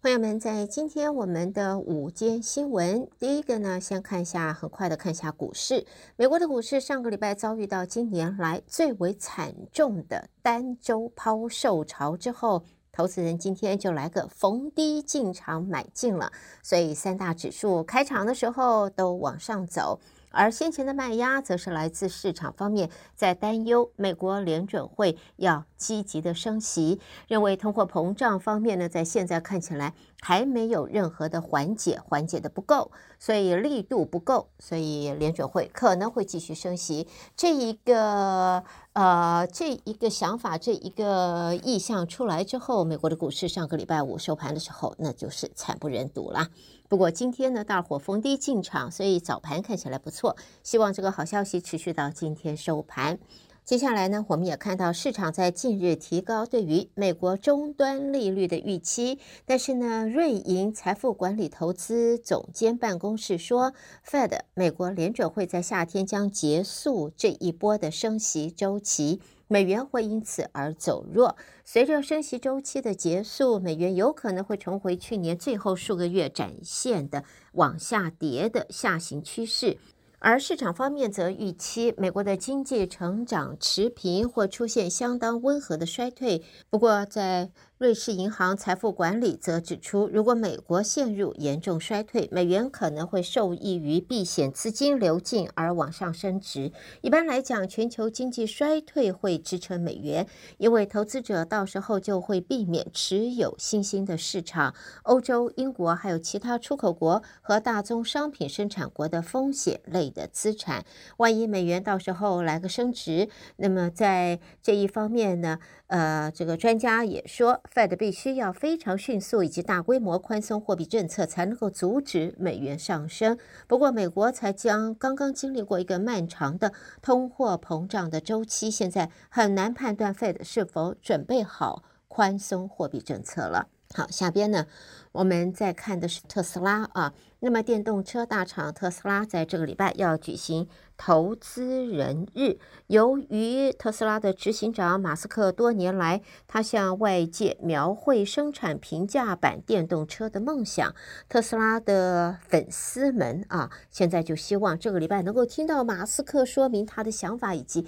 [0.00, 5.84] 朋友们，在今天我们的午间新闻，第一个呢，先看一下，很快的看一下股市。
[6.14, 16.30] 美国的股市上个礼拜遭遇到今年来最为惨重的单周抛售潮之后，投资人今天就来个逢低进场买进了，
[16.62, 19.98] 所以三大指数开场的时候都往上走。
[20.30, 37.08] 而先前的卖压，则是来自市场方面在担忧美国联准会要积极的升息，认为通货膨胀方面呢，在现在看起来还没有任何的缓解，缓解的不够，所以力度不够，所以联准会可能会继续升息。
[37.36, 38.62] 这一个
[38.98, 46.48] 呃，这一个想法，这一个意向出来之后，美国的股市上个礼拜五收盘的时候，那就是惨不忍睹了。
[46.88, 50.36] 不过今天呢，大伙逢低进场，所以早盘看起来不错。
[50.64, 53.20] 希望这个好消息持续到今天收盘。
[53.68, 63.74] 接下来呢，我们也看到市场在近日提高对于美国终端利率的预期，但是呢，瑞银财富管理投资总监办公室说
[64.06, 69.20] ，Fed 美国联准会在夏天将结束这一波的升息周期。
[69.48, 71.36] 美元会因此而走弱。
[71.62, 77.22] 随着升息周期的结束，美元有可能会重回去年最后数个月展现的
[77.52, 79.76] 往下跌的下行趋势。
[80.20, 86.42] 而市场方面则预期美国的经济成长持平或出现相当温和的衰退。
[86.68, 96.72] 不过，在瑞士银行财富管理则指出，如果美国陷入严重衰退，美元可能会受益于避险资金流进而往上升值。
[97.02, 110.84] 一般来讲，全球经济衰退会支撑美元，因为投资者到时候就会避免持有新兴的市场、欧洲、英国还有其他出口国和大宗商品生产国的风险类的资产。
[111.18, 117.60] 万一美元到时候来个升值，那么在这一方面呢，呃，这个专家也说。
[117.74, 123.38] Fed 必须要非常迅速以及大规模宽松货币政策，才能够阻止美元上升。
[123.66, 133.68] 不过，美国才将刚刚经历过一个漫长的通货膨胀的周期，现在很难判断 Fed 是否准备好宽松货币政策了。
[133.94, 134.66] 好，下边呢，
[135.12, 137.14] 我们再看的是特斯拉啊。
[137.40, 142.58] 那么，电动车大厂特斯拉在这个礼拜要举行投资人日。
[142.88, 150.94] 由于特斯拉的执行长马斯克多年来他向外界描绘生产平价版电动车的梦想，
[151.28, 157.86] 特斯拉的粉丝们啊，现在就希望这个礼拜能够听到马斯克说明他的想法以及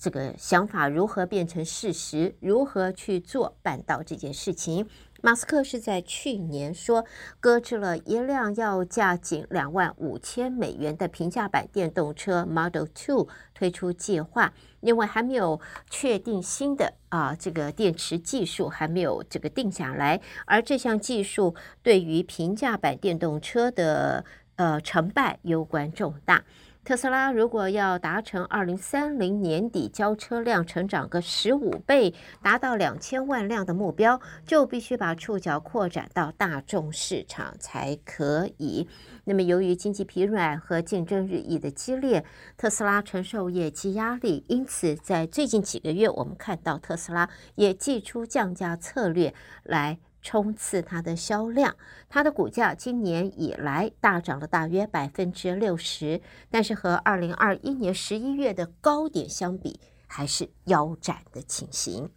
[0.00, 4.88] 这个想法如何变成事实，如何去做办到这件事情。
[5.22, 7.04] 马斯克是在去年说
[7.38, 24.24] 搁置了一辆要价仅两万五千美元的平价版电动车 Model Two 推出计划，因为还没有确定新的啊这个电池技术还没有这个定下来，而这项技术对于平价版电动车的
[24.56, 26.42] 呃成败攸关重大。
[26.82, 38.88] 特斯拉如果要达成二零三零年底交车辆成长个十五倍，达到两千万辆的目标，就必须把触角扩展到大众市场才可以。
[39.24, 42.24] 那么，由于经济疲软和竞争日益的激烈，
[42.56, 49.98] 特斯拉承受业绩压力，因此在最近几个月，我们看到特斯拉也祭出降价策略来。
[50.22, 51.76] 冲刺它的销量，
[52.08, 56.20] 它的股价今年以来大涨了大约百分之六十，
[56.50, 62.10] 但是和二零二一年十一月的高点相比，还是腰斩的情形。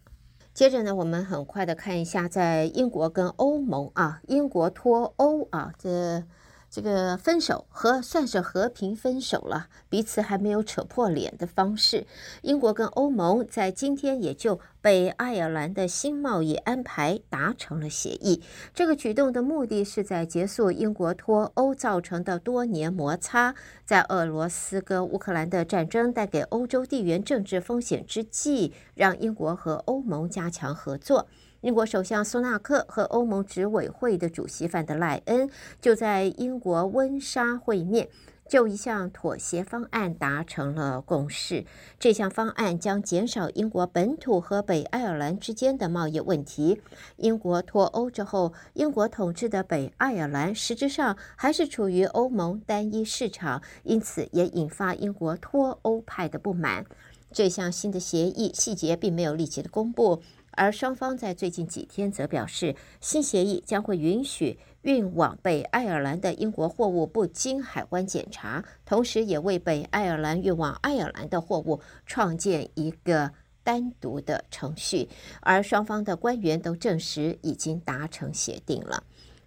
[0.52, 6.24] 接着呢，我们很快的看一下，在英国跟欧盟啊，英国脱欧啊，这。
[6.74, 12.04] 这个分手和算是和平分手了，彼此还没有扯破脸的方式。
[12.42, 18.42] 英国跟欧盟在今天也就北爱尔兰的新贸易安排达成了协议。
[18.74, 31.28] 这个举动的目的是在结束英国脱欧造成的多年摩擦，在俄罗斯跟乌克兰的战争带给欧洲地缘政治风险之际，让英国和欧盟加强合作。
[31.64, 35.48] 英国首相苏纳克和欧盟执委会的主席范德赖恩
[35.80, 38.06] 就在英国温莎会面，
[38.46, 41.64] 就一项妥协方案达成了共识。
[41.98, 46.82] 这项方案将减少英国本土和北爱尔兰之间的贸易问题。
[47.16, 56.84] 英国脱欧之后，英国统治的北爱尔兰实质上还是处于欧盟单一市场，因此也引发英国脱欧派的不满。
[57.32, 60.22] 这项新的协议细节并没有立即的公布。
[60.56, 73.30] 而双方在最近几天则表示，新协议将会允许运往北爱尔兰的英国货物不经海关检查，同时也为北爱尔兰运往爱尔兰的货物创建一个
[73.62, 75.08] 单独的程序。
[75.40, 79.02] 而双方的官员都证实已经达成协定了。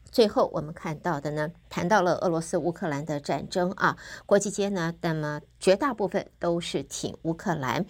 [0.10, 3.96] 最后我们看到的呢，谈到了俄罗斯乌克兰的战争啊，
[4.26, 7.86] 国际间呢，那么绝大部分都是挺乌克兰。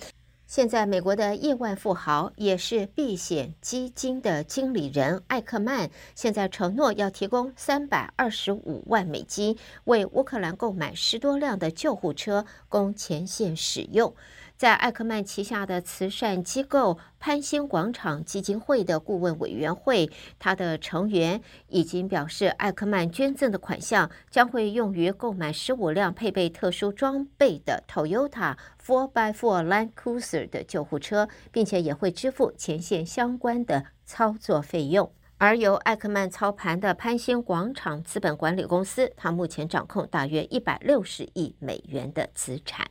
[0.47, 14.15] 现在，美国的亿万富豪也是避险基金的经理人艾克曼，现在承诺要提供三百二十五万美金，为乌克兰购买十多辆的救护车，供前线使用。
[14.57, 20.09] 在艾克曼旗下的慈善机构潘兴广场基金会的顾问委员会，
[20.39, 35.11] 他的成员已经表示，艾克曼捐赠的款项将会用于购买十五辆配备特殊装备的 Toyota 4x4 Land Cruiser 的救护车，并且也会支付前线相关的操作费用。
[35.37, 42.87] 而由艾克曼操盘的潘兴广场资本管理公司，它目前掌控大约一百六十亿美元的资产。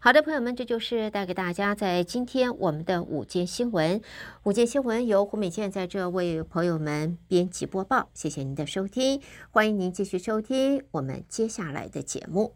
[0.00, 4.00] 好的，朋友们，这就是带给大家在今天我们的午间新闻。
[4.44, 12.54] 午间新闻由胡美健在这为朋友们编辑播报，谢谢您的收听，欢迎您继续收听我们接下来的节目。